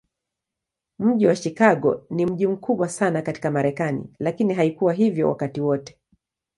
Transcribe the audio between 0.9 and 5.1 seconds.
Mji wa Chicago ni mji mkubwa sana katika Marekani, lakini haikuwa